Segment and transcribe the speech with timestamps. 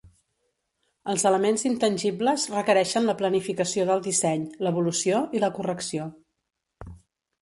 [1.11, 6.09] Els elements intangibles requereixen la planificació del disseny, l'evolució i la correcció.